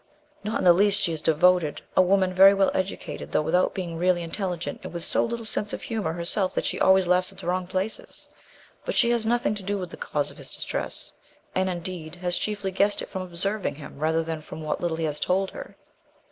"Not 0.43 0.57
in 0.57 0.63
the 0.63 0.73
least. 0.73 0.99
She 0.99 1.13
is 1.13 1.21
devoted; 1.21 1.79
a 1.95 2.01
woman 2.01 2.33
very 2.33 2.55
well 2.55 2.71
educated, 2.73 3.31
though 3.31 3.43
without 3.43 3.75
being 3.75 3.97
really 3.99 4.23
intelligent, 4.23 4.79
and 4.81 4.91
with 4.91 5.03
so 5.03 5.23
little 5.23 5.45
sense 5.45 5.73
of 5.73 5.83
humour 5.83 6.13
herself 6.13 6.55
that 6.55 6.65
she 6.65 6.79
always 6.81 7.05
laughs 7.05 7.31
at 7.31 7.37
the 7.37 7.45
wrong 7.45 7.67
places. 7.67 8.27
But 8.83 8.95
she 8.95 9.11
has 9.11 9.27
nothing 9.27 9.53
to 9.53 9.61
do 9.61 9.77
with 9.77 9.91
the 9.91 9.97
cause 9.97 10.31
of 10.31 10.37
his 10.37 10.49
distress; 10.49 11.13
and, 11.53 11.69
indeed, 11.69 12.15
has 12.15 12.35
chiefly 12.35 12.71
guessed 12.71 13.03
it 13.03 13.09
from 13.09 13.21
observing 13.21 13.75
him, 13.75 13.99
rather 13.99 14.23
than 14.23 14.41
from 14.41 14.63
what 14.63 14.81
little 14.81 14.97
he 14.97 15.05
has 15.05 15.19
told 15.19 15.51
her. 15.51 15.75